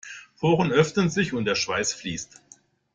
[0.01, 2.41] Die Poren öffnen sich und der Schweiß fließt.